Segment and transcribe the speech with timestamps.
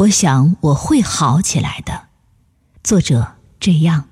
[0.00, 2.04] 我想我会好起来的。
[2.82, 4.04] 作者这样。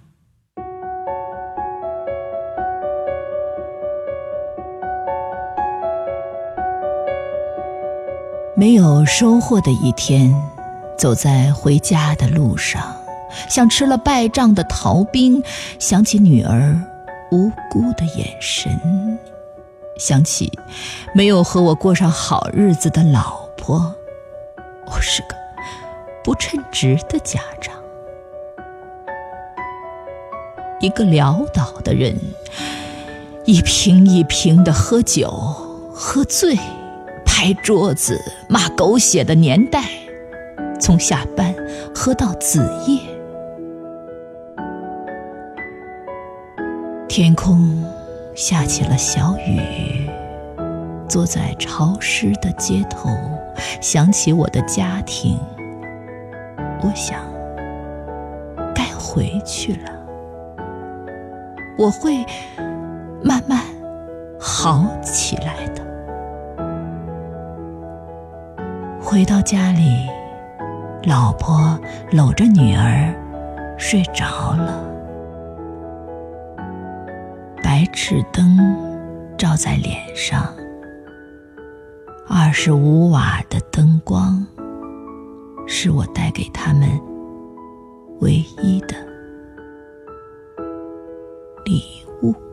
[8.54, 10.34] 没有收获的一天，
[10.98, 12.94] 走在回家的路上，
[13.48, 15.42] 像吃了败仗的逃兵，
[15.78, 16.78] 想起女儿
[17.30, 19.18] 无辜的眼神，
[19.96, 20.52] 想起
[21.14, 23.94] 没有和我过上好日子的老婆，
[24.84, 25.28] 我是个
[26.28, 27.74] 不称职的家长，
[30.78, 32.14] 一个潦倒的人，
[33.46, 35.30] 一瓶一瓶的喝酒，
[35.90, 36.54] 喝醉。
[37.24, 39.82] 拍桌子骂狗血的年代，
[40.78, 41.54] 从下班
[41.94, 43.00] 喝到子夜。
[47.08, 47.82] 天空
[48.34, 50.10] 下起了小雨，
[51.08, 53.08] 坐在潮湿的街头，
[53.80, 55.38] 想起我的家庭，
[56.82, 57.20] 我想
[58.74, 59.90] 该回去了。
[61.78, 62.24] 我会
[63.22, 63.60] 慢慢
[64.38, 65.86] 好起来的。
[69.00, 70.06] 回到家里，
[71.04, 71.78] 老婆
[72.12, 73.14] 搂着女儿
[73.78, 74.84] 睡着了。
[77.62, 78.58] 白炽灯
[79.36, 80.52] 照在脸上，
[82.28, 84.44] 二十五瓦的灯光
[85.70, 86.88] 是我带给他们
[88.20, 88.96] 唯一的
[91.66, 91.82] 礼
[92.22, 92.47] 物。